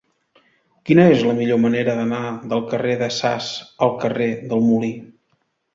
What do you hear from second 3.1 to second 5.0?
Sas al carrer del Molí?